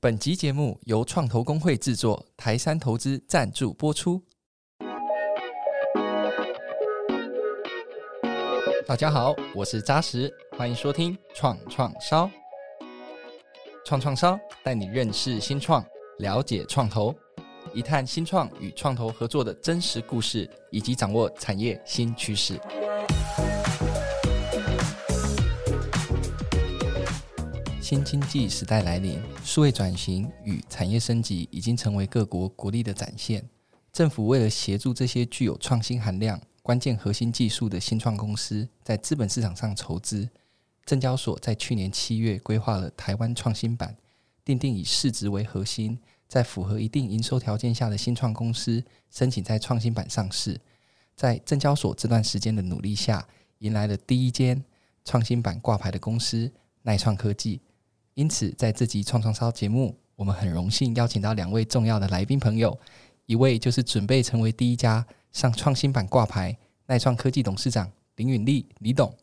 [0.00, 4.22] 本集节目由创投公会制作，台山投资赞助播出。
[8.86, 12.30] 大家好，我是扎实，欢迎收听创创烧。
[13.84, 15.84] 创创烧带你认识新创，
[16.18, 17.12] 了解创投，
[17.74, 22.56] 一探新创与创投合作的真实故事，以及掌握产业新趋势。
[27.88, 33.42] 新经济时代来临，数位转型与产业升级已经成为各国国力的展现。
[33.94, 40.28] 政府为了协助这些具有创新含量、关键核心技术的新创公司在资本市场上筹资，
[40.84, 43.96] 证交所在去年七月规划了台湾创新板，
[44.44, 45.98] 定定以市值为核心，
[46.28, 50.60] 在符合一定营收条件下的新创公司申请在创新板上市。
[51.16, 53.26] 在证交所这段时间的努力下，
[53.60, 54.62] 迎来了第一间
[55.06, 56.52] 创新板挂牌的公司——
[56.84, 57.62] 耐创科技。
[58.18, 62.76] 因此，在这集创创烧节目，我们很荣幸邀请到两位重要的来宾朋友，
[63.26, 69.14] 一位就是准备成为第一家上创新板挂牌耐创科技董事长林允利李董，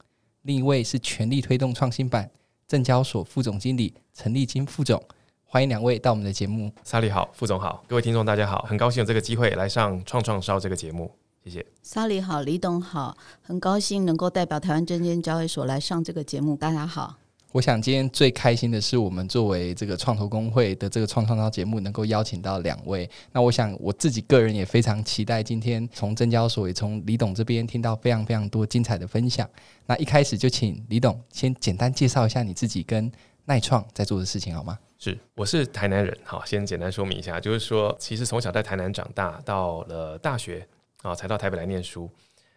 [0.44, 2.32] 另一位是全力推动创新板
[2.70, 5.04] 证交所副总经理陈立金副总。
[5.44, 6.72] 欢迎两位到我们的节目。
[6.86, 11.12] 沙里好，副总好，各位听众大家好，很高兴有这个机会来上创创烧这个节目，
[11.44, 11.66] 谢谢。
[11.84, 17.18] 沙里好，李董好，很高兴能够代表台湾证券交易所来上这个节目，大家好。
[17.56, 23.10] 我想今天最开心的是，我们作为这个创投公会的这个创创造节目，能够邀请到两位。
[23.32, 29.50] 那我想我自己个人也非常期待今天从证交所也从李董这边听到非常非常多精彩的分享。
[29.86, 33.10] 那一开始就请李董先简单介绍一下你自己跟
[33.46, 34.78] 錼创在做的事情好吗？
[34.98, 40.68] 是，我是台南人，好，先简单说明一下，就是说其实从小在台南长大，到了大学
[41.04, 42.10] 啊才到台北来念书。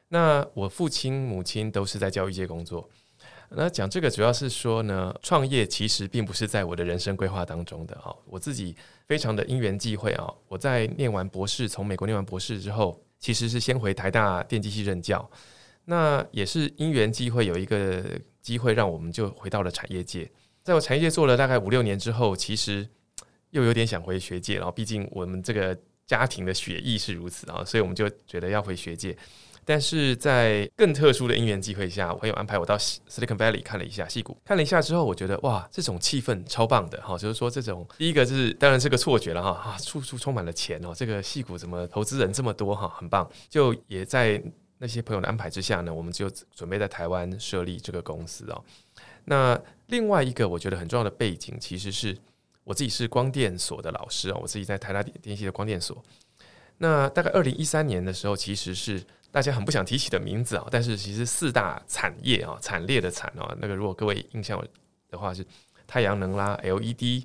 [0.09, 2.89] 那我父亲母亲都是在教育界工作。
[3.51, 8.15] 那讲这个主要是说呢，创业其实并不是在我的人生规划当中的啊。
[8.27, 15.29] 我自己非常的因缘际会啊，我在念完博士，从美国念完博士之后，其实是先回台大电机系任教。
[15.87, 18.05] 那也是因缘际会，有一个
[18.43, 20.31] 机会让我们就回到了产业界。
[20.63, 22.87] 在我产业界做了大概五六年之后，其实
[23.51, 25.75] 又有点想回学界，然后毕竟我们这个
[26.07, 29.17] 家庭的血液是如此啊，所以我们就觉得要回学界。
[29.69, 37.19] 但是在更特殊的因缘机会下，我朋友安排我到 Silicon Valley 看了一下戏骨，看了一下之后，我觉得哇，这种气氛超棒的哈！
[37.19, 43.31] 就是说，这种第一个就是当然是个错觉了哈啊，处处充满了钱哦，这个戏骨怎么投资人这么多哈，很棒。
[43.51, 44.43] 就也在
[44.79, 48.65] 那些朋友的安排之下呢，我们就准备在台湾设立这个公司哦。
[49.27, 52.17] 那另外一个我觉得很重要的背景，其实是
[52.65, 56.03] 我自己是光电所的老师啊，我自己在台大电电系的光电所。
[56.79, 59.05] 那大概二零一三年的时候，其实是。
[59.31, 64.59] 大家很不想提起的名字啊，但是其实四大产业啊，惨烈的惨啊，那个如果各位印象
[65.11, 65.47] 的话是
[65.87, 67.25] 太阳能啦、LED，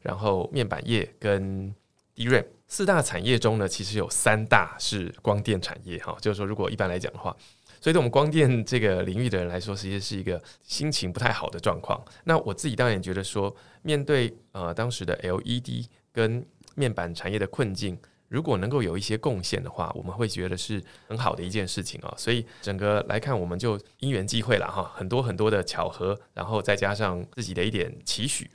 [0.00, 1.74] 然后面板业跟
[2.16, 7.36] DRAM 四大产业中呢，其实有三大是光电产业哈，就是说如果一般来讲的话，
[7.80, 12.02] 所以对我们光电这个领域的人来说，其实是一个心情不太好的状况。
[12.24, 17.98] 那我自己当然也觉得说，面对呃当时的 LED 跟面板产业的困境。
[18.32, 22.14] 如果能够有一些贡献的话，我们会觉得是很好的一件事情啊。
[22.16, 28.50] 所以整个来看，我们就因缘际会了哈，很多很多的巧合，然后再加上自己的一点期许，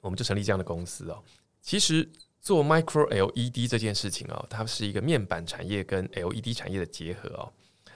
[0.00, 1.22] 我们就成立这样的公司哦。
[1.62, 7.52] 其实做 Micro LED 这件事情啊，它是一个面板产业跟 LED 产业的结合哦，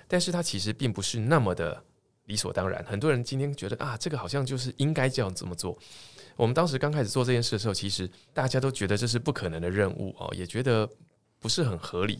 [0.06, 1.82] 但是它其实并不是那么的
[2.26, 2.84] 理所当然。
[2.84, 5.76] 很多人今天觉得啊，这个好像就是应该这样这么做。
[6.36, 10.88] 我们当时刚开始做这件事的时候，其实大家都觉得这是不可能的任务哦，也觉得
[11.38, 12.18] 不是很合理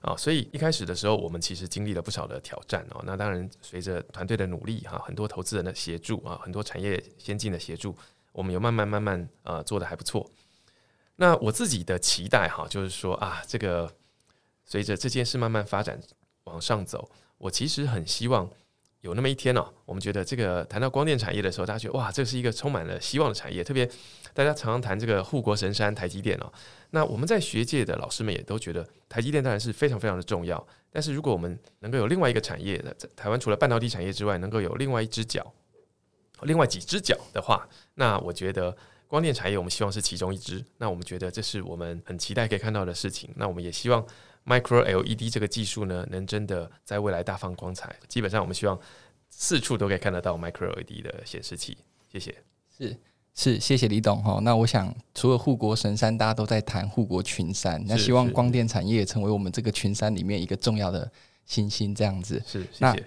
[0.00, 3.02] 啊，所以一开始的时候，我们其实经历了不少的挑战哦。
[3.04, 7.96] 那当然，随着团队的努力哈，很多投资人的协助啊，很多产业先进的协助，
[8.32, 10.28] 我们有慢慢慢慢呃做得还不错。
[11.16, 13.92] 那我自己的期待哈，就是说啊，这个
[14.64, 16.00] 随着这件事慢慢发展
[16.44, 18.50] 往上走，我其实很希望。
[19.02, 23.62] 有那么一天、哦，我们觉得这个谈到光电产业的时候，大家觉得哇，这是一个充满了希望的产业。
[23.62, 23.84] 特别
[24.32, 26.50] 大家常常谈这个护国神山台积电哦，
[26.90, 30.64] 那我们在学界的老师们也都觉得台积电当然是非常非常的重要。
[30.92, 35.52] 但是如果我们能够有另外一个产业，在台湾除了半导体产业之外，能够有另外一只脚，
[36.42, 38.76] 另外几只脚的话，那我觉得
[39.08, 40.64] 光电产业我们希望是其中一只。
[40.78, 43.28] 那我们觉得这是我们很期待可以看到的事情。
[43.34, 44.06] 那我们也希望。
[44.44, 47.94] Micro LED 这个技术呢，能真的在未来大放光彩。
[48.08, 48.76] 基本上，我们希望
[49.34, 51.78] 四处都可以看得到 Micro LED 的显示器。
[52.12, 52.36] 谢谢。
[52.78, 52.96] 是
[53.34, 54.38] 是，谢谢李董哈。
[54.42, 57.82] 那我想，除了护国神山，大家都在谈护国群山。
[57.86, 61.10] 那希望光电产业成为我们这个群山里面一个重要的
[61.46, 62.40] 新星，这样子。
[62.46, 63.04] 是，谢谢。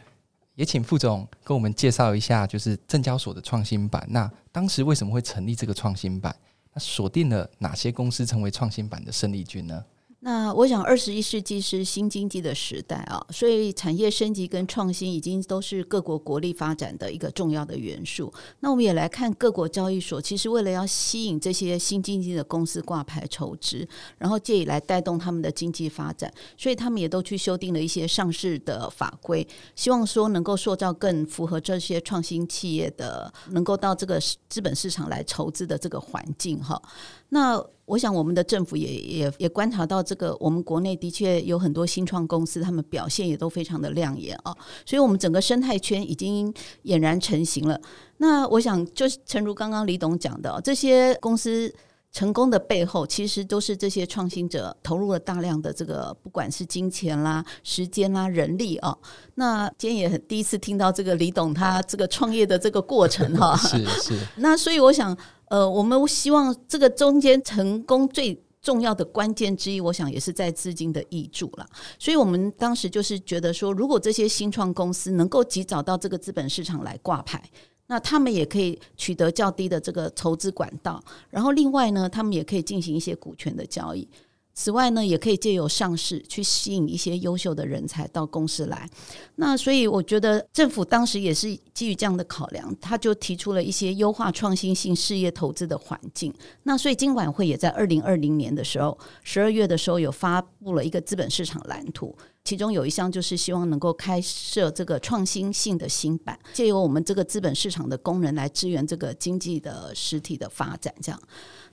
[0.56, 4.06] 也请副总跟我们介绍一下，就是证交所的创新板。
[4.10, 6.36] 那当时为什么会成立这个创新板？
[6.74, 9.86] 那锁定了哪些公司成为创新板的胜利军呢？
[10.26, 18.34] 那我想，二十一世纪是新经济的时代啊，所以产业升级跟创新已经都是各国国力发展的一个重要的元素。
[18.62, 23.88] 那我们也来看各国交易所，其实为了要吸引这些新经济的公司挂牌筹资，
[24.18, 34.20] 然后借以来带动他们的经济发展，所以他们也都去修订了一些上市的法规，希望说能够塑造更符合这些创新企业的，能够到这个
[34.50, 36.82] 资本市场来筹资的这个环境哈。
[37.30, 44.56] 那我想，我们的政府也也也观察到这个，我们国内的确有很多新创公司，他们表现也都非常的亮眼啊，
[44.86, 46.52] 所以我们整个生态圈已经
[46.86, 47.80] 俨然成型了。
[48.18, 51.72] 那我想，就是诚如刚刚李董讲的，这些公司
[52.12, 58.98] 成功的背后，其实都是这些创新者投入了大量的这个，不管是金钱啦、时间啦、人力啊。
[59.36, 64.18] 那今天也很第一次听到这个李董他这个创业的这个过程哈，是是。
[64.38, 65.16] 那所以我想。
[65.48, 71.68] 呃，我们希望这个中间成功最重要的关键之一，我想也是在资金的挹注了。
[72.00, 77.44] 所以我们当时就是觉得说，如果这些新创公司能够及早到这个资本市场来挂牌，
[77.88, 81.00] 那他们也可以取得较低的这个筹资管道，
[81.30, 84.08] 然后另外呢，他们也可以进行一些股权的交易。
[84.56, 88.90] 此外呢，也可以借由上市去吸引一些优秀的人才到公司来。
[89.36, 96.34] 那所以我觉得政府当时也是基于这样的考量，他就提出了一些优化创新性事业投资的环境。
[96.64, 102.16] 那所以金管会也在二零二零年的时候，十二月的时候有发布了一个资本市场蓝图，
[102.46, 111.22] 其中有一项就是希望能够开设这个创新性的新版，借由我们这个资本市场的工人来支援这个经济的实体的发展，这样。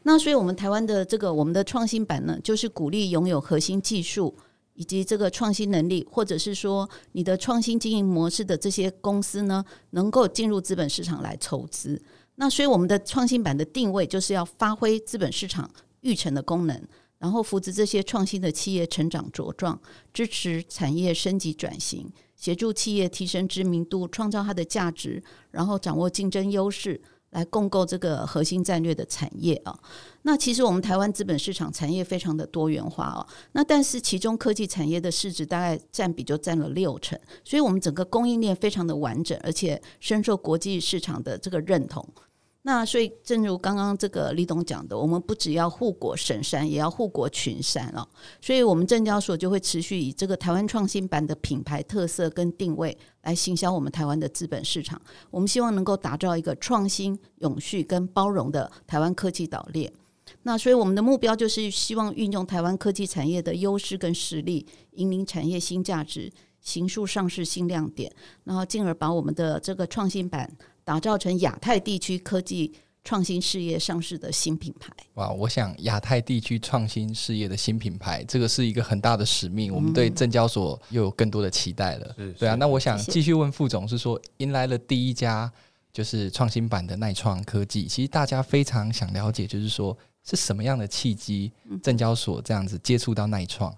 [0.04, 4.34] 那所以，我们台湾的这个我们的创新板呢，就是鼓励拥有核心技术
[4.74, 12.02] 以及这个创新能力，或者是说你的创新经营模式的这些公司呢，能够进入资本市场来筹资。
[12.34, 15.70] 那所以，我们的创新板的定位就是要发挥资本市场
[16.00, 16.82] 育成的功能，
[17.18, 19.80] 然后扶持这些创新的企业成长茁壮，
[20.12, 25.22] 支持产业升级转型，协助企业提升知名度，创造它的价值，
[25.52, 27.00] 然后掌握竞争优势。
[27.32, 29.78] 来共构这个核心战略的产业啊，
[30.22, 42.06] 那其实我们台湾资本市场产业非常的多元化哦，那但是其中科技产业的市值大概占比就占了六成，所以我们整个供应链非常的完整，而且深受国际市场的这个认同。
[42.64, 48.06] 那所以，正如刚刚这个李董讲的，我们不只要护国神山，也要护国群山哦。
[48.40, 55.00] 所以，我们证交所就会持续以这个台湾创新板的品牌特色跟定位来行销我们台湾的资本市场。
[55.32, 59.92] 我们希望能够打造一个创新、永续跟包容的台湾科技岛链。
[60.44, 66.30] 那所以，我们的目标就是希望运用台湾科技产业的优势跟实力，引领产业新价值，
[66.60, 68.12] 行塑上市新亮点，
[68.44, 70.48] 然后进而把我们的这个创新板。
[70.84, 72.72] 打造成亚太地区科技
[73.04, 74.92] 创新事业上市的新品牌。
[75.14, 79.72] 哇，我想亚太地区创新事业的新品牌，这个是一个很大的使命。
[79.72, 82.16] 嗯、我们对证交所又有更多的期待了。
[82.38, 85.50] 对啊，那我想继续问副总，是说迎来了第一家
[85.92, 91.50] 就是创新版的耐创科技，其实大家非常想了解，就是说是什么样的契机，
[91.82, 93.76] 证交所这样子接触到耐创？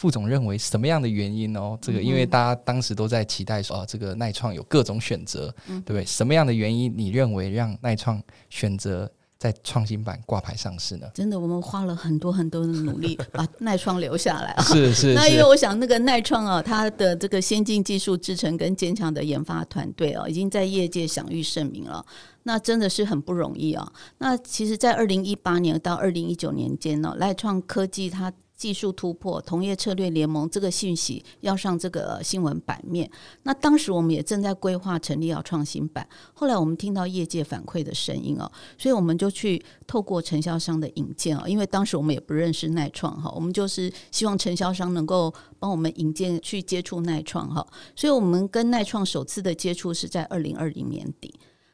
[0.00, 1.78] 那副总认为什么样的原因哦？
[1.82, 6.06] 这个因为大家当时都在期待说，啊，这个耐创有各种选择，对不对？
[6.06, 8.18] 什么样的原因你认为让耐创
[8.48, 11.06] 选择在创新板挂牌上市呢？
[11.12, 14.56] 真的，我们花了很多很多的努力把耐创留下来。
[14.64, 15.14] 是是，是。
[15.14, 22.02] 那因为我想，那个耐创啊，它的这个先进技术制程跟坚强的研发团队啊，已经在业界享誉盛名了。
[22.44, 23.92] 那真的是很不容易啊。
[24.16, 28.32] 那其实，在二零一八年到二零一九年间呢，耐创科技它。
[28.60, 33.10] 技术突破，同业策略联盟这个信息要上这个新闻版面。
[33.44, 51.32] 那当时我们也正在规划成立要创新板，后来我们听到业界反馈的声音哦，所以我们就去透过承销商的引荐哦，因为当时我们也不认识錼创哈，我们就是希望承销商能够帮我们引荐去接触錼创哈，所以我们跟錼创首次的接触是在二零二零年底。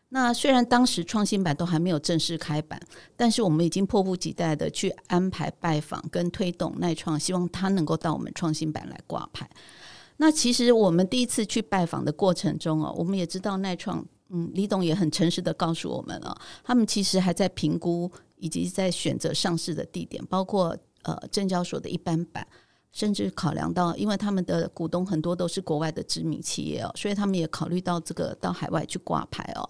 [0.08, 2.80] 那虽然当时创新板都还没有正式开板，
[3.16, 9.50] 但是我们已经迫不及待的去安排拜访跟推动錼创，希望他能够到我们创新板来挂牌。
[10.18, 22.46] 那其实我们第一次去拜访的过程中哦，我们也知道錼创，嗯，李董也很诚实的告诉我们啊，他们其实还在评估以及在选择上市的地点，包括呃证交所的一般板。
[22.92, 29.68] 甚至考量到，因为他们的股东很多都是国外的知名企业哦，所以他们也考虑到这个到海外去挂牌哦。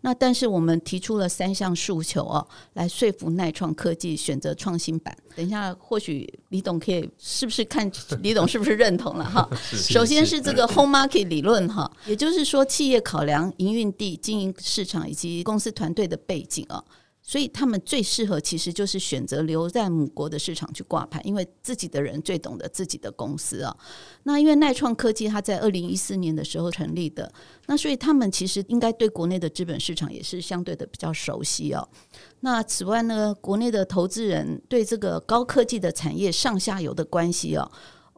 [0.00, 5.16] 那但是我们提出了三项诉求哦，来说服耐创科技选择创新版。
[5.34, 7.90] 等一下，或许李董可以是不是看
[8.22, 9.48] 李董是不是认同了哈？
[9.72, 16.82] 首先是这个 home market 理论哈，也就是说企业考量营运地、经营市场以及公司团队的背景哦。
[17.28, 23.76] 所以他们最适合其实就是选择留在母国的市场去挂牌，因为自己的人最懂得自己的公司啊。
[24.22, 27.30] 那因为耐创科技它在二零一四年的时候成立的，
[27.66, 31.86] 那所以他们其实应该对国内的资本市场也是相对的比较熟悉哦。
[32.40, 37.68] 那此外呢，国内的投资人对这个高科技的产业上下游的关系哦。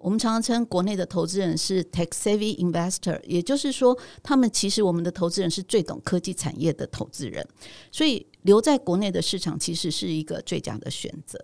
[0.00, 7.46] 我们常常称国内的投资人是 tech-savvy investor，也就是说，他们其实我们的投资人是最懂科技产业的投资人，
[7.90, 11.38] 所以留在国内的市场其实是一个最佳的选择。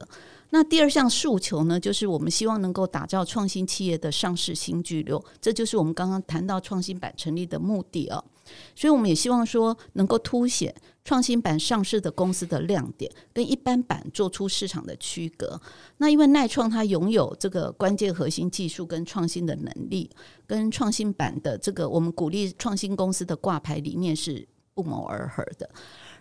[0.50, 8.25] 那第二项诉求呢，就是我们希望能够打造创新企业的上市新巨流，这就是我们刚刚谈到创新板成立的目的哦。
[8.74, 10.74] 所以我们也希望说，能够凸显
[11.04, 15.60] 创新板上市的公司的亮点，跟一般板做出市场的区隔。
[15.98, 20.10] 那因为耐创它拥有这个关键核心技术跟创新的能力，
[20.46, 25.68] 跟创新板的这个我们鼓励创新公司的挂牌理念是不谋而合的。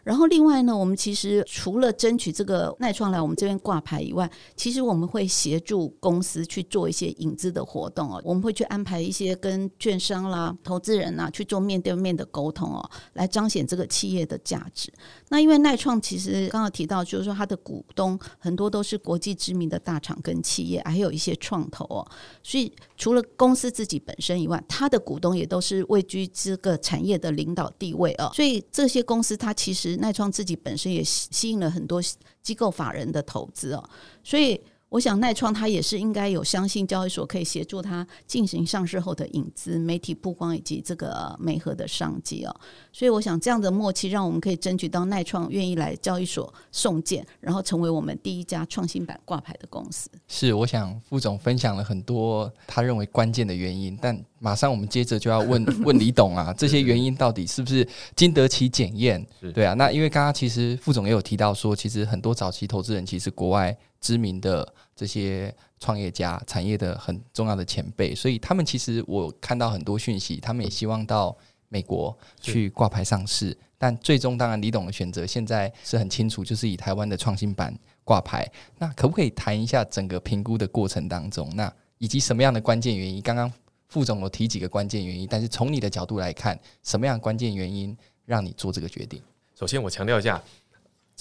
[0.03, 8.21] 然后另外呢，我们其实除了争取这个錼创来我们这边挂牌以外，其实我们会协助公司去做一些引资的活动哦。
[8.25, 14.91] 我们会去安排一些跟券商啦、投资人呐去做面对面的沟通哦，来彰显这个企业的价值。
[15.29, 22.05] 那因为錼创其实刚刚提到，就是说它的股东很多都是国际知名的大厂跟企业，还有一些创投哦。
[22.43, 28.29] 所以除了公司自己本身以外，它的股东也都是位居这个产业的领导地位哦。
[28.33, 29.92] 所以这些公司它其实。
[29.97, 32.01] 奈创自己本身也吸引了很多
[32.41, 33.89] 机构法人的投资哦，
[34.23, 34.59] 所以。
[34.93, 42.55] 我想耐创他也是应该有相信交易所可以协助他进行上市后的引资、媒体曝光以及这个媒合的商机哦。
[42.91, 50.07] 所以我想这样的默契，让我们可以争取到耐创愿意来交易所送件，然后成为我们第一家创新板挂牌的公司。
[50.27, 59.25] 是，我想副总分享了很多他认为关键的原因，但马上我们接着就要问 问李董啊，这些原因到底是不是经得起检验？
[59.55, 63.75] 对啊，那因为刚刚其实副总也有提到说，其实很多早期投资人其实国外。
[64.03, 71.35] 知名的这些创业家、产业的很重要的前辈，所以他们其实我看到很多讯息，他们也希望到
[71.69, 73.57] 美国去挂牌上市。
[73.77, 78.49] 但最终，当然李董的选择现在是很清楚，就是以台湾的创新板挂牌。
[78.77, 83.21] 那可不可以谈一下整个评估的过程当中，那以及什么样的关键原因？
[83.21, 83.51] 刚刚
[83.89, 89.21] 副总有提几个关键原因，但是从你的角度来看，什么样的关键原因让你做这个决定？
[89.53, 90.41] 首先，我强调一下。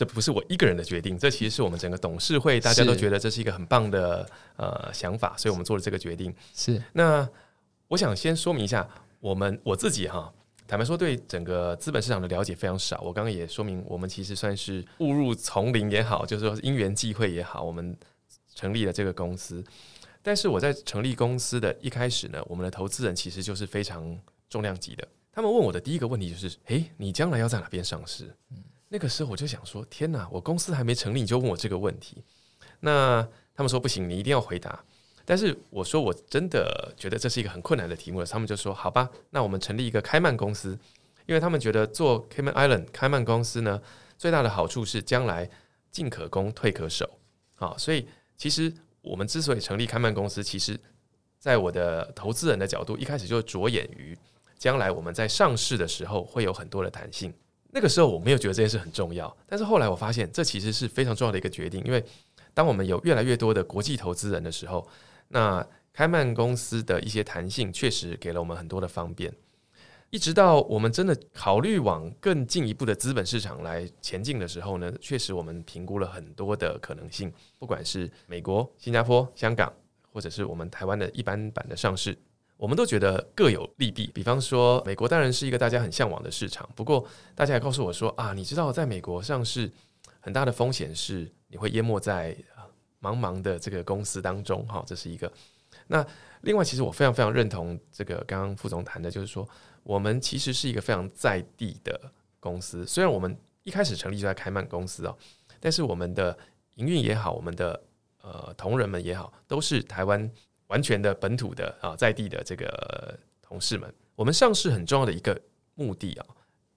[0.02, 6.34] 这不是我一个人的决定，这其实是我们整个董事会大家都觉得这是一个很棒的呃想法，所以我们做了这个决定。
[6.52, 7.28] 是那
[7.86, 8.88] 我想先说明一下，
[9.20, 10.34] 我们我自己哈，
[10.66, 13.00] 坦白说对整个资本市场的了解非常少。
[13.02, 17.96] 我刚刚也说明，我们其实算是误入丛林也好，就是说因缘际会也好，我们
[18.56, 19.62] 成立了这个公司。
[20.20, 24.18] 但是我在成立公司的一开始呢，我们的投资人其实就是非常
[24.50, 25.06] 重量级的。
[25.32, 28.34] 他们问我的第一个问题就是：诶，你将来要在哪边上市？
[28.50, 28.56] 嗯
[28.92, 30.28] 那个时候我就想说，天哪！
[30.30, 32.22] 我公司还没成立，你就问我这个问题。
[32.80, 34.84] 那他们说不行，你一定要回答。
[35.24, 38.22] 但是我说我真的觉得这是一个很困难的题目。
[38.22, 40.78] 他们就说好吧，那我们成立一个开曼公司，
[41.24, 43.80] 因为他们觉得做 Cayman Island 开曼公司呢，
[44.18, 45.48] 最大的好处是将来
[45.90, 47.08] 进可攻，退可守。
[47.54, 48.06] 好，所以
[48.36, 48.70] 其实
[49.00, 50.78] 我们之所以成立开曼公司，其实
[51.38, 54.14] 在我的投资人的角度，一开始就着眼于
[54.58, 57.32] 将来我们在上市的时候会有很多的弹性。
[57.74, 62.04] 那个时候我没有觉得这件事很重要，但是后来我发现这其实是非常重要的一个决定，因为
[62.52, 64.86] 当我们有越来越多的国际投资人的时候，
[65.28, 69.32] 那开曼公司的一些弹性确实给了我们很多的方便。
[70.10, 79.72] 一直到我们真的考虑往更进一步的资本市场来前进的时候呢，确实我们评估了很多的可能性，不管是美国、新加坡、香港，
[80.12, 82.14] 或者是我们台湾的一般版的上市。
[82.62, 84.08] 我们都觉得各有利弊。
[84.14, 86.68] 比方说，美国当然是一个大家很向往的市场。
[86.76, 87.04] 不过，
[87.34, 89.68] 大家也告诉我说啊，你知道，在美国上市
[90.20, 92.36] 很大的风险是你会淹没在
[93.00, 94.64] 茫茫的这个公司当中。
[94.68, 95.30] 哈，这是一个。
[95.88, 96.06] 那
[96.42, 99.44] 另外，其实我非常非常认同这个刚刚副总谈的，就是说，
[99.82, 102.00] 我们其实是一个非常在地的
[102.38, 102.86] 公司。
[102.86, 105.18] 虽然我们一开始成立就在开曼公司哦，
[105.58, 106.38] 但是我们的
[106.76, 107.82] 营运也好，我们的
[108.20, 110.30] 呃同仁们也好，都是台湾。
[110.72, 115.38] 完全的本土的啊，在地的这个同事们，我们上市很重要的一个
[115.74, 116.26] 目的啊，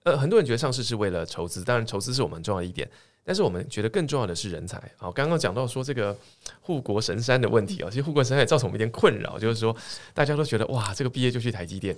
[0.04, 2.90] 呃，很多人觉得上市是为了筹资，当然筹资是我们重要的一点，
[3.24, 5.10] 但是我们觉得更重要的是人才啊。
[5.12, 6.14] 刚刚讲到说这个
[6.60, 9.74] 护国神山的问题啊，其实护国神山也造成我们一点困扰，就是说
[10.14, 11.96] 大家都觉得哇，这个毕业就去台积电，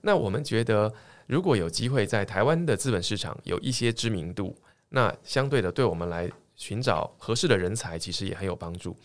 [0.00, 0.92] 那我们觉得
[1.28, 4.56] 如果有机会在台湾的资本市场有一些知名度，
[4.88, 8.96] 那相对的对我们来寻找合适的人才，其实也很有帮助。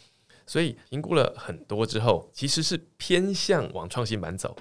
[0.46, 4.56] 所以评估了很多之后，其实是偏向往创新板走，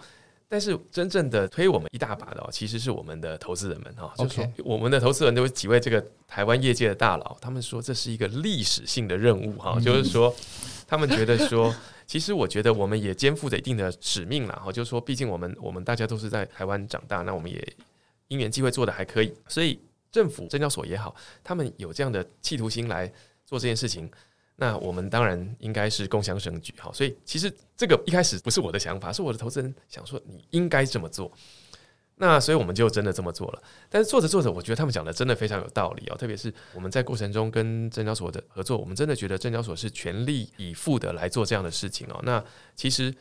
[0.48, 4.12] 但是真正的推我们一大把的哦，其实是我们的投资人们哈。
[4.16, 10.34] 就是.我们的投资人都有几位这个台湾业界的大佬，他们说这是一个历史性的任务哈，就是说
[10.86, 11.74] 他们觉得说，
[12.06, 17.76] 其实我觉得我们也肩负着一定的使命了哈，就是说，毕竟我们我们大家都是在台湾长大，那我们也
[18.28, 23.10] 因缘际会做得还可以，所以政府、证交所也好，他们有这样的企图心来
[23.44, 24.10] 做这件事情。
[24.56, 31.32] 那我们当然应该是共襄盛举，好，所以其实这个一开始不是我的想法，是我的投资人想说你应该这么做。
[32.16, 33.62] 那所以我们就真的这么做了。
[33.88, 42.20] 但是做着做着，我觉得他们讲的真的非常有道理哦，特别是我们在过程中跟证交所的合作，我们真的觉得证交所是全力以赴的来做这样的事情哦。
[42.22, 42.44] 那
[42.76, 43.12] 其实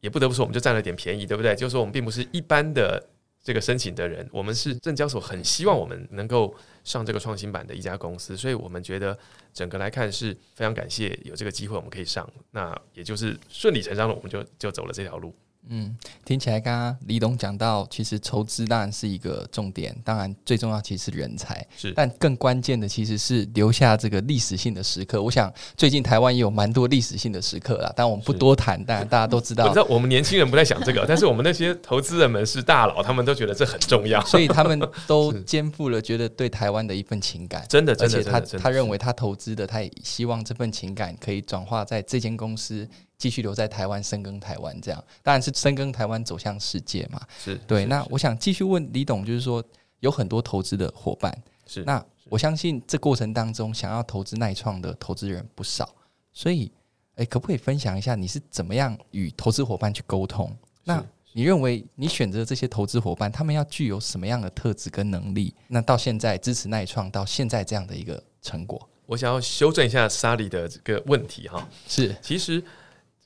[0.00, 1.56] 也不得不说，我们就占了点便宜，对不对？
[1.56, 3.02] 就是说我们并不是一般的。
[3.46, 9.16] 这个申请的人，我们是证交所很希望我们能够上这个创新版的一家公司，所以我们觉得
[9.54, 15.32] 整个来看是非常感谢有这个机会我们可以上，那也就是顺理成章的我们就就走了这条路。
[15.68, 25.22] 嗯，听起来刚刚李董讲到，其实筹资当然是一个重点，当然最重要其实是人才，是，但更关键的其实是留下这个历史性的时刻。
[25.22, 29.64] 我想最近台湾也有蛮多历史性的时刻啦，但我们不多谈，但大家都知道。
[29.68, 37.64] 我知道我们年轻人不太想这个，但是我们那些投资人们是大佬，他们都觉得这很重要， 所以他们都 肩负了觉得对台湾的一份情感。
[37.68, 42.88] 真的，真的，而且他他认为他投资的，他也希望这份情感可以转化在这间公司。
[43.18, 47.20] 继续留在台湾，深耕台湾，这样当然是深耕台湾，走向世界嘛。
[47.42, 47.82] 是对。
[47.82, 49.64] 是那我想继续问李董，就是说
[50.00, 55.88] 有很多投资的伙伴，是那我相信这过程当中想要投资耐创的投资人不少，
[56.32, 56.70] 所以，
[57.14, 60.54] 哎，可不可以分享一下你是怎么样与投资伙伴去沟通？
[60.84, 65.54] 那你认为你选择这些投资伙伴，他们要具有什么样的特质跟能力？
[65.68, 71.66] 那到现在支持耐创到现在这样的一个成果，我想要修正一下 Sally 的这个问题哈。
[71.88, 72.62] 是，其实。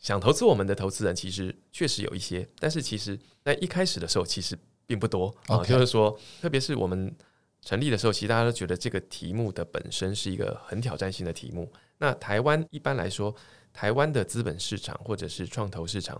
[0.00, 5.62] 想投资我们的投资人其实确实有一些，但是其实在一开始的时候其实并不多啊。
[5.62, 7.14] 就是说，特别是我们
[7.60, 11.70] 成立的时候，其实大家都觉得这个题目的本身是一个很挑战性的题目。
[11.98, 13.34] 那台湾一般来说，
[13.74, 16.18] 台湾的资本市场或者是创投市场，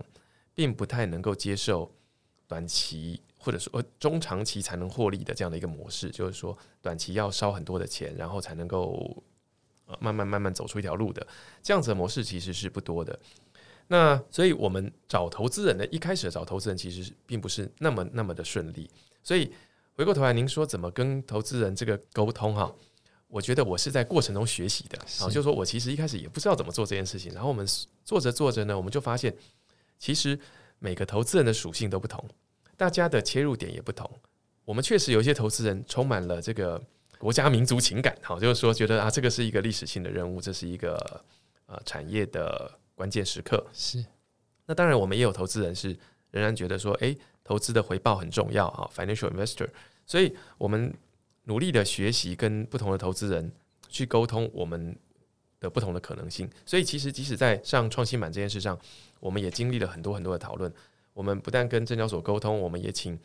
[0.53, 1.91] 并不太能够接受
[2.47, 9.23] 短期或者说中长期才能获利的这样的一个模式，就是说短期要烧很多的钱，然后才能够
[9.99, 11.25] 慢慢慢慢走出一条路的
[11.63, 13.19] 这样子的模式，其实是不多的。
[13.91, 18.89] 那所以，我们找投资人呢，一开始找投资人其实并不是那么那么的顺利。
[19.21, 19.51] 所以
[19.95, 22.73] 回过头来，您说怎么跟投资人这个沟通哈？
[23.27, 24.97] 我觉得我是在过程中学习的。
[25.19, 27.33] 然后就是说我其实一开始也不知道怎么做这件事情。
[27.33, 27.67] 然后我们
[28.05, 29.35] 做着做着呢，我们就发现，
[29.99, 30.39] 其实
[30.79, 32.25] 每个投资人的属性都不同，
[32.77, 34.09] 大家的切入点也不同。
[34.63, 36.81] 我们确实有一些投资人充满了这个
[37.17, 41.21] 国家民族情感，哈，就是说觉得啊，这个是一个历史性的任务，这是一个
[41.65, 42.71] 呃产业的。
[43.01, 44.05] 关键时刻是，
[44.67, 45.97] 那当然我们也有投资人是
[46.29, 49.67] 仍然觉得说，诶，投资的回报很重要啊，financial investor。
[50.05, 50.93] 所以我们
[51.45, 53.51] 努力的学习跟不同的投资人
[53.89, 54.95] 去沟通我们
[55.59, 56.47] 的不同的可能性。
[56.63, 58.77] 所以其实即使在上创新板这件事上，
[59.19, 60.71] 我们也经历了很多很多的讨论。
[61.13, 63.19] 我们不但跟证交所沟通，我们也请。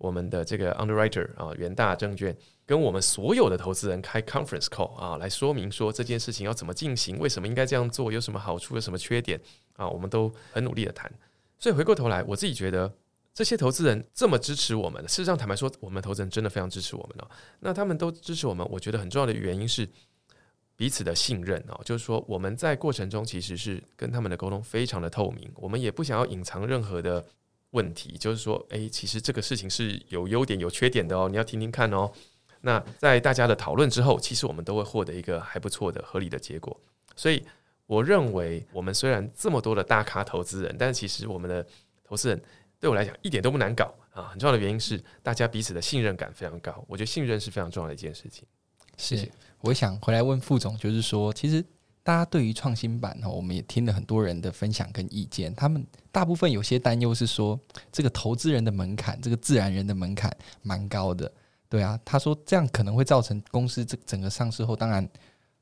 [0.00, 2.34] 我们的这个 underwriter 啊，元大证券
[2.64, 9.38] 跟我们所有的投资人开 conference call 啊，来说明说这件事情要怎么进行，为什么应该这样做，有什么好处，有什么缺点
[9.74, 11.12] 啊，我们都很努力的谈。
[11.58, 12.90] 所以回过头来，我自己觉得
[13.34, 17.30] 这些投资人这么支持我们，事实上坦白说，我们投资人真的非常支持我们哦。
[17.58, 19.86] 那他们都支持我们，我觉得很重要的原因是
[20.76, 27.22] 彼此的信任哦，就是说我们在过程中其实是跟他们的沟通非常的透明，我们也不想要隐藏任何的。
[27.70, 32.10] 问题就是说，诶，其实这个事情是有优点有缺点的哦，你要听听看哦。
[32.62, 36.78] 那在大家的讨论之后，其实我们都会获得一个还不错的合理的结果。
[37.14, 37.42] 所以，
[37.86, 41.66] 我认为我们虽然这么多的大咖投资人，但是其实我们的
[42.04, 42.42] 投资人
[42.78, 44.24] 对我来讲一点都不难搞啊。
[44.24, 48.44] 很重要的原因是大家彼此的信任感非常高，我觉得信任是非常重要的一件事情。
[48.96, 49.28] 是，
[49.60, 51.64] 我想回来问副总，就是说，其实。
[52.10, 55.54] 大家对于创新版哈，我们也听了很多人的分享跟意见。
[55.54, 57.56] 他们大部分有些担忧是说，
[57.92, 60.28] 这个投资人的门槛，这个自然人的门槛
[60.60, 61.30] 蛮高的。
[61.68, 65.08] 对啊，他说这样可能会造成公司这整个上市后，当然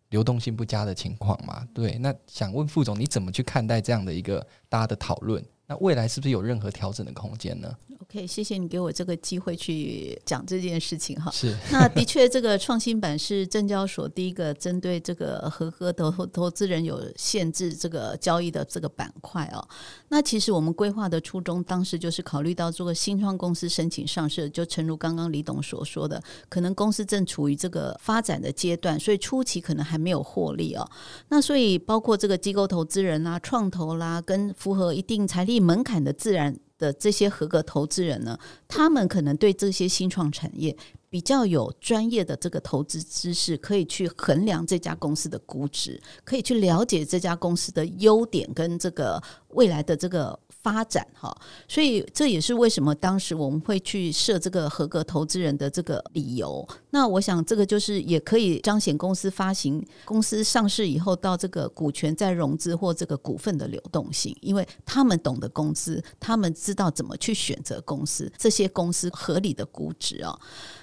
[0.08, 1.68] 流动性不佳的情况嘛。
[1.74, 5.44] 对，那想问副总，你怎么去看待这样的一个大家的讨论？
[5.68, 11.30] 那未来是不是有任何调整的空间呢？OK，谢谢你给我这个机会去讲这件事情哈。
[11.30, 19.62] 是， 那的确，这个创新版是证交所第一个针对这个合格投投资人有限制这个交易的这个板块哦。
[20.08, 30.90] 那其实我们规划的初衷，当时就是考虑到这个新创公司申请上市，就诚如刚刚李董所说的，可能公司正处于这个发展的阶段，所以初期可能还没有获利哦。
[31.28, 40.76] 那所以包括这个机构投资人啦、创投啦，跟符合一定财力门槛的自然的这些合格投资人呢，他们可能对这些新创产业
[41.10, 50.38] 比较有专业的这个投资知识，可以去衡量这家公司的估值，可以去了解这家公司的优点跟这个未来的这个。
[50.62, 51.34] 发展哈，
[51.68, 56.66] 所以这也是为什么当时我们会去设这个合格投资人的这个理由。
[56.90, 70.38] 那我想这个就是也可以彰显公司发行、公司上市以后到这个股权再融资或这个股份的流动性，因为他们懂得公司，他们知道怎么去选择公司，这些公司合理的估值啊。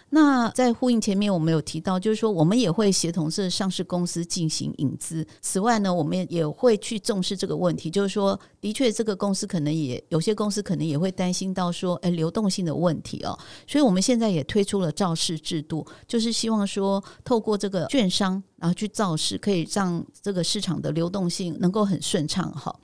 [0.09, 5.25] 那在呼应前面，我们有提到，就是说我们也会协同这上市公司进行引资。
[5.41, 13.37] 此外呢，我们也也会去重视这个问题，就是说，的确这个公司可能也有些公司可能也会担心到说，哎，流动性的问题哦。
[13.67, 18.41] 所以我们现在也推出了造市制度，就是希望说，透过这个券商。
[18.65, 22.75] 然后去造势，可以让这个市场的流动性能够很顺畅哈。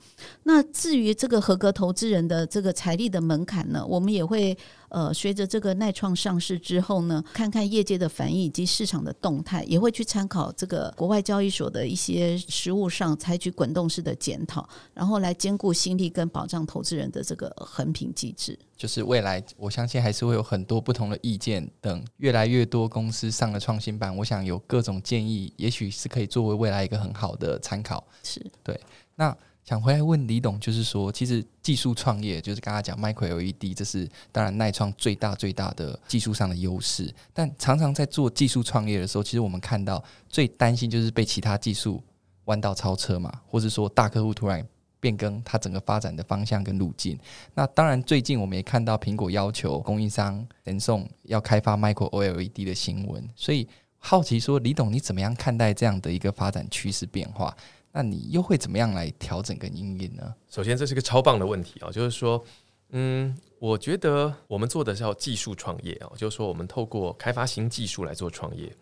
[0.44, 4.56] 那至于这个合格投资人的这个财力的门槛呢，我们也会
[4.90, 18.56] 呃随着这个耐创上市之后呢，看看业界的反应以及市场的动态，也会去参考这个国外交易所的一些实务上采取滚动式的检讨，然后来兼顾新力跟保障投资人的这个衡平机制。
[18.82, 21.70] 就是未来，我相信还是会有很多不同的意见。
[21.80, 28.04] 等越来越多公司上了创新版，我想有各种建议，也许是可以作为未来一个很好的参考。
[28.24, 28.80] 是对。
[29.14, 37.14] 那想回来问李董，就是说，其实技术创业，就是刚刚讲 Micro LED，这是当然耐创最大最大的技术上的优势。
[37.32, 42.02] 但常常在做技术创业的时候，其实我们看到最担心就是被其他技术
[42.46, 44.66] 弯道超车嘛，或者说大客户突然。
[45.02, 47.18] 变更它整个发展的方向跟路径。
[47.54, 53.28] 那当然，最近我们也看到苹果要求供应商神送要开发 Micro OLED 的新闻。
[53.34, 57.54] 所以好奇说，李董你怎么样看待这样的一个发展趋势变化？
[57.90, 60.32] 那你又会怎么样来调整跟因应呢？
[60.48, 62.42] 首先，这是个超棒的问题啊，就是说，
[62.90, 68.72] 嗯，我觉得我们做的是要技术创业啊，就是说我们透过开发新技术来做创业。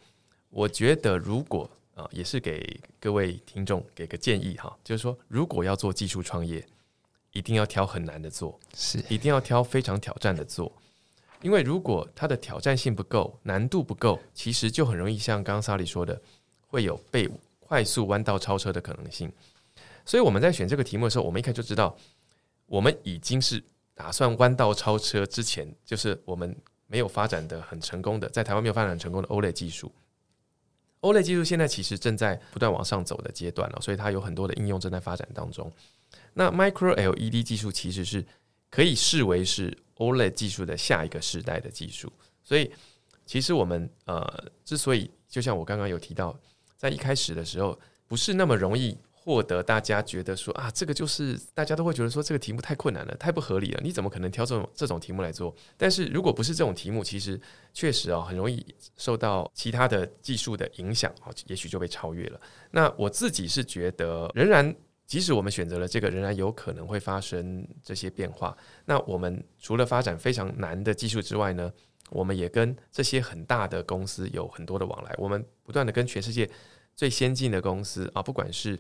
[0.51, 1.69] 我觉得如果
[2.01, 6.67] 啊，也是给各位听众给个建议哈，就是说，如果要做技术创业，
[7.33, 10.73] 一定要挑很难的做，是一定要挑非常挑战的做，
[11.43, 16.21] 因为如果它的挑战性不够，难度不够，其实就很容易像刚刚 Sally 说的，
[16.69, 19.31] 会有被快速弯道超车的可能性。
[20.07, 21.95] 所以我们在选这个题目的时候，我们一看就知道，
[22.67, 23.63] 我们已经是
[23.95, 29.93] 打算弯道超车之前，就是我们没有发展的很成功的，在台湾没有发展成功的 OLED 技术。
[31.01, 35.71] OLED 技术现在其实正在不断往上走的阶段了，所以它有很多的应用正在发展当中。
[36.35, 38.25] 那 Micro LED 技术其实是
[38.71, 42.71] 可以视为是 OLED 技术的下一个时代的技术，所以
[43.25, 46.39] 其实我们呃之所以就像我刚刚有提到，
[46.77, 48.97] 在一开始的时候不是那么容易。
[49.23, 55.55] 获得大家觉得说啊，这个就是大家都会觉得说这个题目太困难了，太不合理了，你怎么可能挑这种这种题目来做？
[55.77, 57.39] 但是如果不是这种题目，其实
[57.75, 58.65] 确实啊，很容易
[58.97, 62.41] 受到其他的技术的影响啊，也许就被超越了。
[62.71, 64.75] 那我自己是觉得，仍然
[65.07, 68.57] 即使我们选择了这个，仍然有可能会发生这些变化。
[68.87, 71.71] 那我们除了发展非常难的技术之外呢，
[72.09, 76.49] 我们也跟这些很大的公司有很多的往来，我们不断的跟全世界
[76.97, 78.79] 最先进的公司啊，不管是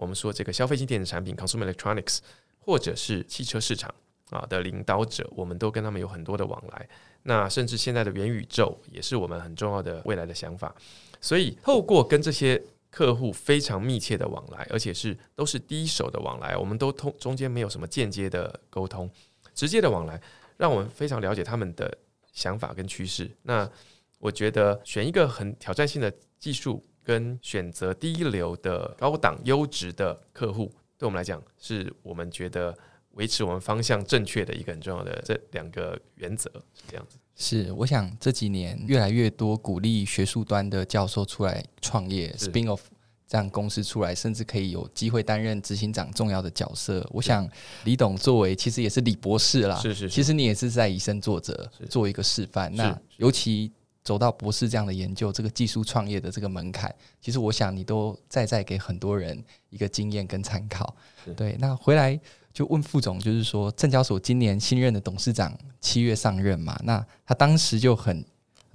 [0.00, 2.20] 我们说这个消费性电子产品 （consumer electronics）
[2.58, 3.94] 或者是汽车市场
[4.30, 6.88] 啊的领导者，我们都跟他们有很多的往来。
[7.22, 10.74] 那甚至现在的元宇宙也是我们很重要的未来的想法。
[11.20, 12.60] 所以，透过跟这些
[12.90, 19.08] 客户非常密切的往来，而且是都是第一手的往来，我们都通中间没有什么间接的沟通，
[19.54, 20.18] 直接的往来，
[20.56, 21.94] 让我们非常了解他们的
[22.32, 23.30] 想法跟趋势。
[23.42, 23.70] 那
[24.18, 26.82] 我觉得选一个很挑战性的技术。
[27.10, 32.72] 跟选择第一流的高档优质的客户，对我们来讲，是我们觉得
[33.14, 37.18] 维持我们方向正确的一个很重要的这两个原则，是这样子。
[37.34, 42.78] 是，我想这几年越来越多鼓励学术端的教授出来创业，spin off
[43.26, 47.04] 这样公司出来，甚至可以有机会担任执行长重要的角色。
[47.10, 47.44] 我想
[47.82, 52.72] 李董作为其实也是李博士啦，是是，是，其实你也是在以身作则，做一个示范。
[52.72, 53.72] 那尤其。
[54.10, 60.92] 走到博士这样的研究，这个技术创业的这个门槛，其实我想你都在在给很多人一个经验跟参考。
[61.36, 62.18] 对，那回来
[62.52, 68.24] 就问副总，就是说证交所今年新任的董事长七月上任嘛，那他当时就很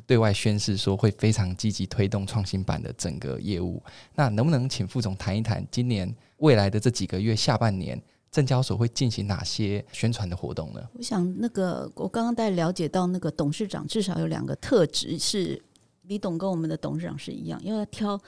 [0.08, 3.84] 对外宣示说会非常积极推动创新板的整个业务。
[4.14, 8.02] 那能不能请副总谈一谈今年未来的这几个月下半年？
[8.36, 10.82] 证交所会进行哪些宣传的活动呢？
[10.94, 15.64] 我想，那个我刚刚在了解到，那个董事长至少有两个特质是
[16.08, 18.20] 李董跟我们的董事长是一样，因为他挑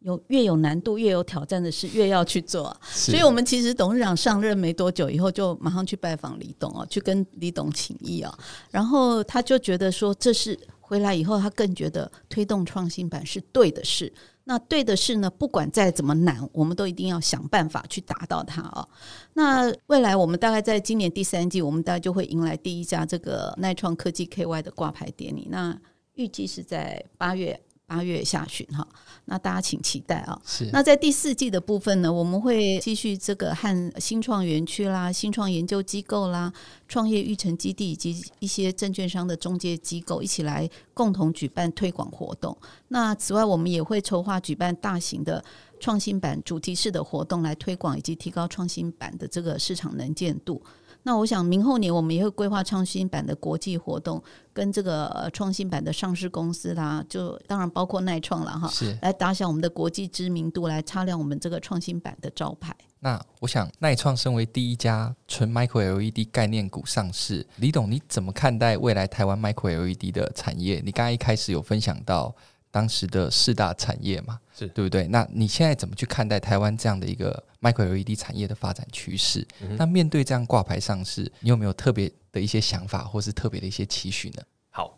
[0.00, 2.76] 有越有难度、越有挑战的事，越要去做。
[2.82, 8.38] 所以，我们其实董事长上任没多久以后，就马上去拜访李董哦，去跟李董请益啊。
[8.70, 14.12] 然后他就觉得说，这是回来以后，他更觉得推动创新版是对的事。
[14.44, 18.86] 那对的事呢，不管再怎么难，我们都一定要想办法去达到它啊。
[19.32, 25.48] 那未来我们大概在今年第三季，我们大概就会迎来第一家这个耐创科技 KY 的挂牌典礼。
[25.50, 25.74] 那
[26.16, 27.58] 预计是在八月。
[27.86, 28.86] 八月下旬哈，
[29.26, 30.40] 那大家请期待啊。
[30.44, 30.68] 是。
[30.72, 36.52] 那在第四季的部分呢，我们会继续这个和新创园区啦、新创研究机构啦、
[36.88, 42.56] 创业育成基地以及一些证券商的中介机构一起来共同举办推广活动。
[42.88, 45.44] 那此外，我们也会筹划举办大型的
[45.78, 50.62] 创新版主题式的活动，来推广以及提高创新版的这个市场能见度。
[51.04, 54.20] 那我想明后年我们也会规划创新版的国际活动，
[54.52, 62.74] 跟这个创新版的上市公司啦，就当然包括耐创了哈，是来打响我们的国际知名度，来擦亮我们这个创新版的招牌。
[63.00, 70.82] 那我想耐创身为第一家纯 Micro LED 概念股上市，李董你怎么看待未来台湾 Micro LED 的产业？
[70.84, 72.34] 你刚刚一开始有分享到。
[72.74, 75.08] 当时的四大产业嘛，是对不对？
[75.08, 79.44] 那你现在怎么去看待台湾这样的一个 Micro LED 产业的发展趋势？
[79.60, 84.42] 嗯、那面对这样挂牌上市，你有没有特别的一些想法，或是特别的一些期许呢？
[84.70, 84.96] 好，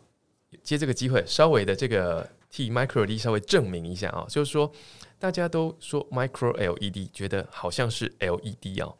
[0.61, 4.71] 借这个机会，稍微的这个替 Micro LED 稍微证明一下啊，就是说
[5.17, 8.93] 大家都说 Micro LED，觉得好像是 LED 啊。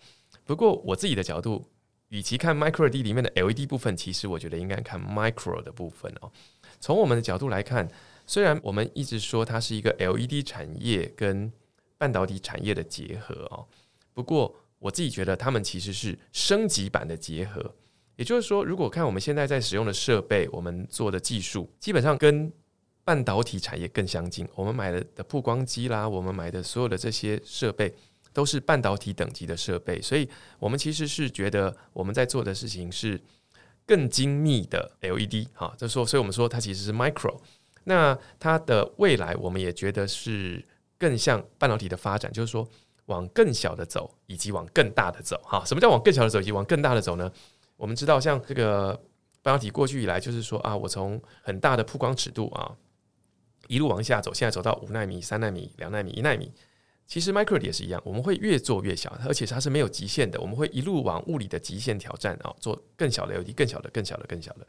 [0.43, 1.69] 不过我自己的角度，
[2.09, 6.31] 与其看 Micro LED 里面的 LED 部分，其实我觉得应该看 Micro 的部分哦。
[6.79, 7.87] 从我们的角度来看。
[8.27, 11.51] 虽然我们一直说它是一个 LED 产业跟
[11.97, 13.65] 半导体产业的结合哦，
[14.13, 17.73] 不过我自己觉得它们其实是升级版的结合。
[18.17, 22.51] 也就是说，如果看我们现在在使用的设备，我们做的技术基本上跟
[23.03, 24.47] 半导体产业更相近。
[24.55, 27.93] 我们买的的曝光机啦，我们买的所有的这些设备
[28.33, 30.27] 都是半导体等级的设备，所以
[30.59, 33.21] 我们其实是觉得我们在做的事情是
[33.85, 35.73] 更精密的 LED 哈。
[35.77, 37.39] 就说，所以我们说它其实是 Micro。
[37.89, 40.61] 那它的未来，我们也觉得是
[40.97, 42.67] 更像半导体的发展，就是说
[43.05, 45.39] 往更小的走，以及往更大的走。
[45.45, 47.31] 哈，什么叫往更小的走，以及往更大的走呢？
[47.77, 48.93] 我们知道，像这个
[49.41, 52.75] 半导体过去以来，就是说啊，我从很大的曝光尺度啊，
[53.67, 56.51] 一路往下走，现在走到五纳米、三纳米、两纳米、一纳米。
[57.05, 64.67] 其实 Micro 也是一样，我们会越做越小，而且它是没有极限的，我们会一路往物理的极限挑战啊，做更小的 LED，更小的、更小的、更小的。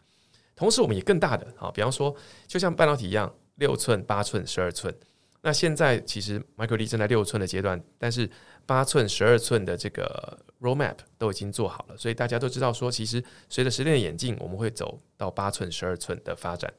[0.59, 2.13] 同时，我们也更大的啊，比方说，
[2.49, 4.93] 就像半导体一样，六寸、八寸、十二寸。
[5.41, 8.29] 那现在其实 Micro LED 正在六寸的阶段，但是
[8.67, 16.75] 八寸、十二寸的这个 roadmap 都已经做好了，所以大家都知道说，其实随着时间的演进，我们会走到八寸、十二寸的发展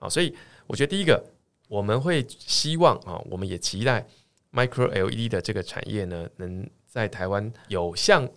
[0.00, 0.08] 啊。
[0.08, 0.34] 所以
[0.66, 1.24] 我觉得第一个，
[1.68, 4.04] 我们会希望啊，我们也期待
[4.52, 8.28] Micro LED 的这个产业呢，能在台湾有像。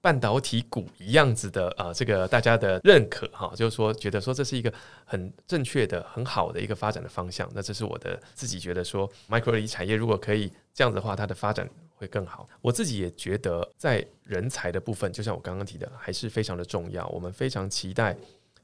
[0.00, 4.72] 半导体股一样子的啊，这个大家的认可哈，就是说觉得说这是一个
[5.04, 7.50] 很正确的、很好的一个发展的方向。
[7.52, 12.48] 那这是我的自己觉得说，Micro LED 产业如果可以这样子的话，它的发展会更好。
[12.60, 17.06] 我自己也觉得，在人才的部分，就像我刚刚提的，还是非常的重要。
[17.08, 18.16] 我们非常期待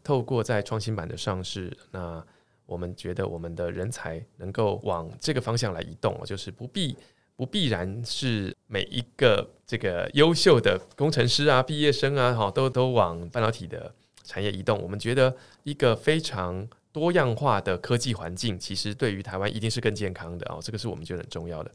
[0.04, 2.24] 透过在创新版的上市，那
[2.64, 6.96] 我们觉得我们的人才能够往这个方向来移动，就是不必。
[7.36, 13.92] 不必然是每一个这个优秀的工程师啊、毕业生啊，哈，都都往半导体的
[14.22, 14.80] 产业移动。
[14.80, 20.60] 我们觉得一个非常多样化的科技环境，其实对于台湾一定是更健康的哦。
[20.62, 21.70] 这个是我们觉得很重要的。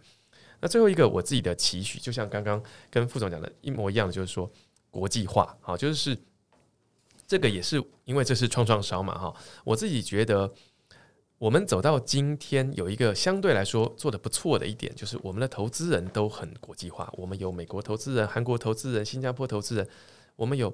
[0.62, 4.50] 那最后一个我自己的期许，就像刚刚跟副总讲的一模一样，就是说
[4.90, 6.18] 国际化，好，就是
[7.28, 9.36] 这个也是因为这是创创烧嘛，哈。
[9.64, 10.50] 我自己觉得。
[11.40, 17.10] 我们走到今天，有一个相对来说做得不错的一点，就是我们的投资人都很国际化。
[17.14, 19.88] 我们有美国投资人、韩国投资人、新加坡投资人，
[20.36, 20.72] 我们有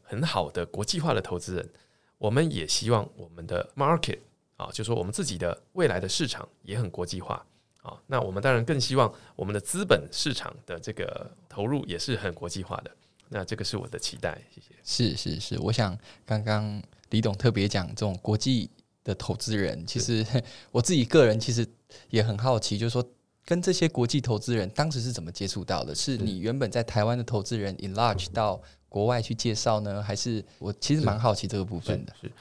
[0.00, 1.68] 很好的国际化的投资人。
[2.16, 4.18] 我们也希望我们的 market
[4.56, 7.44] 啊，就说我们自己的未来的市场也很国际化
[7.82, 8.00] 啊。
[8.06, 12.90] 那我们当然更希望我们的资本市场的这个投入也是很国际化的。
[13.28, 14.40] 那这个是我的期待。
[14.50, 14.74] 谢谢。
[14.82, 18.70] 是是是，我想刚刚李董特别讲这种国际。
[19.06, 20.26] 的投资人，其实
[20.72, 21.64] 我自己个人其实
[22.10, 23.08] 也很好奇，就是说
[23.44, 25.94] 跟这些国际投资人当时是怎么接触到的？
[25.94, 32.12] 是你原本在台湾的投资人 enlarge 到国外去介绍呢，还是我其实蛮好奇这个部分的？
[32.20, 32.32] 是，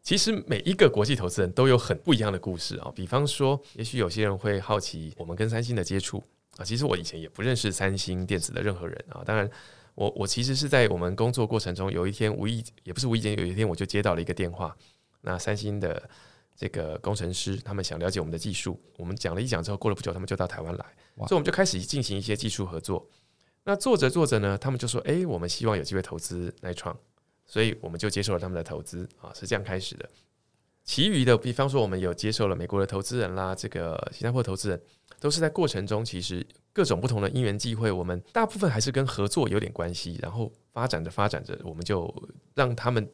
[0.00, 2.92] 其实每一个国际投资人都有很不一样的故事啊。
[2.94, 6.22] 比方说，也许有些人会好奇我们跟三星的接触
[6.56, 6.64] 啊。
[6.64, 9.22] 其实我以前也不认识三星电子的任何人啊。
[9.26, 9.50] 当然，
[9.96, 14.76] 我我其实是在我们工作过程中，有一天无意也不是无意间，有一天我就接到了一个电话。
[15.22, 16.08] 那三星的
[16.54, 18.78] 这个工程师，他们想了解我们的技术。
[18.98, 20.84] 我们讲了一讲之后，过了不久，他们就到台湾来，
[21.16, 23.08] 所以我们就开始进行一些技术合作。
[23.64, 26.96] 那做着做着呢，他们就说：“哎，我们希望有机会投资錼创。”
[27.46, 30.08] 所以我们就接受了他们的投资啊，是这样开始的。
[30.84, 34.82] 其余的，比方说我们有接受了美国的投资人啦，这个新加坡投资人，
[35.20, 42.12] 都是在过程中其实各种不同的因缘际会，我们大部分还是跟合作有点关系，然后发展着发展着，我们就
[42.54, 43.08] 让他们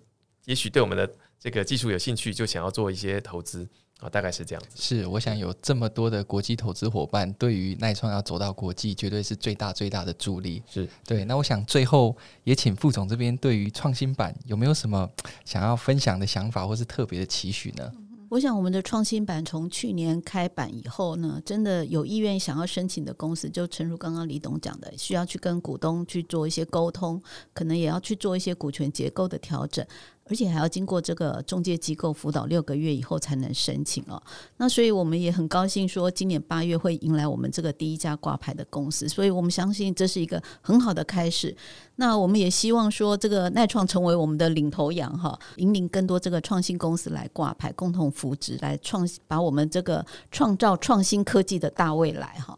[0.49, 1.09] 也许对我们的
[1.39, 3.69] 这个技术有兴趣，就想要做一些投资。
[4.01, 4.77] 啊，大概是这样子。
[4.77, 10.63] 是，我想有这么多的国际投资伙伴，对于耐创要走到国际，绝对是最大最大的助力。
[10.71, 11.25] 是对。
[11.25, 15.11] 那我想最后也请副总这边对于创新版有没有什么
[15.45, 17.93] 想要分享的想法，或是特别的期许呢？
[18.31, 27.21] 我想我们的创新版从去年开版以后呢，真的有意愿想要申请的公司，就诚如刚刚李董讲的，需要去跟股东去做一些沟通，
[27.53, 29.85] 可能也要去做一些股权结构的调整。
[30.29, 34.23] 而且还要经过这个中介机构辅导六个月以后才能申请哦。
[34.57, 39.09] 那所以我们也很高兴说，今年八月会迎来我们这个第一家挂牌的公司。
[39.09, 41.57] 所以我们相信这是一个很好的开始。
[41.97, 52.57] 那我们也希望说，这个耐创成为我们的领头羊哈，引领更多这个创新公司来挂牌，共同扶植，来创把我们这个创造创新科技的大未来哈。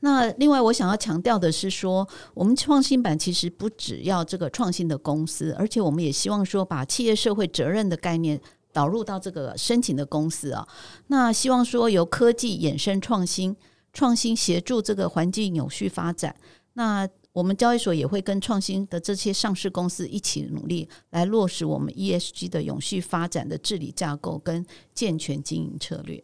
[0.00, 8.40] 那另外，我想要强调的是说，我们创新版其实不只要这个创新的公司，而且我们也希望说，把企业社会责任的概念
[8.72, 10.66] 导入到这个申请的公司啊。
[11.08, 13.54] 那希望说，由科技衍生创新，
[13.92, 16.34] 创新协助这个环境永续发展。
[16.72, 26.22] 那我们交易所也会跟创新的这些上市公司一起努力，来落实我们 ESG 的永续发展的治理架构跟健全经营策略。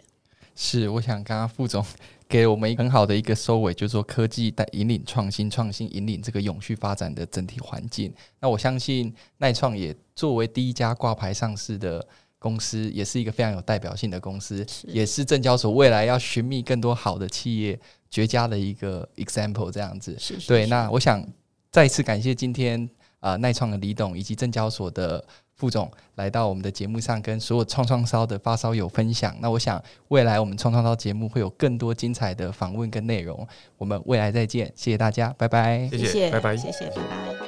[0.54, 1.84] 是，我想刚刚副总
[2.28, 8.12] 给我们很好的一个收尾，就是说科技带引领创新，创新引领这个永续发展的整体环境。
[8.40, 12.04] 那我相信耐创也作为第一家挂牌上市的
[12.38, 17.78] 公司，也是一个非常有代表性的公司，是也是证交所未来要寻觅更多好的企业
[18.10, 19.70] 绝佳的一个 example。
[19.70, 20.66] 这样子，是是是对。
[20.66, 21.24] 那我想
[21.70, 22.88] 再次感谢今天
[23.20, 25.24] 啊耐创的李董以及证交所的。
[25.57, 29.35] 副总来到我们的节目上，跟所有创创烧的发烧友分享。
[29.40, 33.47] 那我想，未来我们创创烧节目会有更多精彩的访问跟内容。
[33.79, 36.97] 我们未来再见，谢谢大家，拜拜，谢谢，拜拜，谢谢，拜
[37.40, 37.45] 拜。